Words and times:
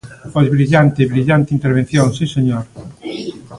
Pois 0.33 0.49
brillante, 0.55 1.09
brillante 1.13 1.53
intervención, 1.57 2.05
si 2.17 2.25
señor. 2.35 2.63